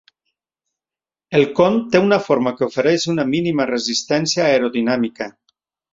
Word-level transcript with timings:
El 1.39 1.43
con 1.59 1.77
té 1.95 2.01
una 2.07 2.19
forma 2.29 2.55
que 2.61 2.69
ofereix 2.71 3.07
una 3.15 3.29
mínima 3.35 3.71
resistència 3.75 4.47
aerodinàmica. 4.51 5.29